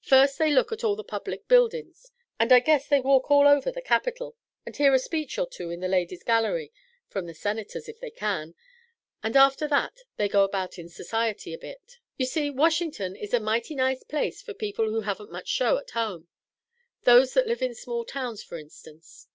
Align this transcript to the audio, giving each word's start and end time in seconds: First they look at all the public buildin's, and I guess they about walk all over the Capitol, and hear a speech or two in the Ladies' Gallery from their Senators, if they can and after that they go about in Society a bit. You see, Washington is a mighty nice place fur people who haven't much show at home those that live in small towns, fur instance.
First 0.00 0.38
they 0.38 0.50
look 0.50 0.72
at 0.72 0.82
all 0.82 0.96
the 0.96 1.04
public 1.04 1.46
buildin's, 1.46 2.10
and 2.36 2.52
I 2.52 2.58
guess 2.58 2.88
they 2.88 2.96
about 2.96 3.08
walk 3.08 3.30
all 3.30 3.46
over 3.46 3.70
the 3.70 3.80
Capitol, 3.80 4.34
and 4.66 4.76
hear 4.76 4.92
a 4.92 4.98
speech 4.98 5.38
or 5.38 5.46
two 5.48 5.70
in 5.70 5.78
the 5.78 5.86
Ladies' 5.86 6.24
Gallery 6.24 6.72
from 7.06 7.26
their 7.26 7.34
Senators, 7.36 7.88
if 7.88 8.00
they 8.00 8.10
can 8.10 8.56
and 9.22 9.36
after 9.36 9.68
that 9.68 10.00
they 10.16 10.28
go 10.28 10.42
about 10.42 10.80
in 10.80 10.88
Society 10.88 11.54
a 11.54 11.58
bit. 11.58 12.00
You 12.16 12.26
see, 12.26 12.50
Washington 12.50 13.14
is 13.14 13.32
a 13.32 13.38
mighty 13.38 13.76
nice 13.76 14.02
place 14.02 14.42
fur 14.42 14.52
people 14.54 14.86
who 14.90 15.02
haven't 15.02 15.30
much 15.30 15.46
show 15.46 15.76
at 15.78 15.90
home 15.90 16.26
those 17.04 17.34
that 17.34 17.46
live 17.46 17.62
in 17.62 17.76
small 17.76 18.04
towns, 18.04 18.42
fur 18.42 18.58
instance. 18.58 19.28